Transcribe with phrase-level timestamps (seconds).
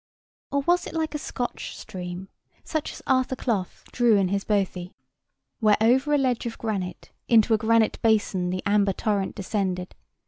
[0.51, 2.29] Or was it like a Scotch stream,
[2.63, 4.95] such as Arthur Clough drew in his "Bothie":—
[5.59, 9.93] "Where over a ledge of granite Into a granite bason the amber torrent descended.